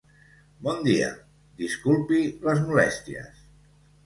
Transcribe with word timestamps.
Bon 0.67 0.79
dia, 0.87 1.09
disculpi 1.63 2.23
les 2.49 2.65
molèsties. 2.71 3.45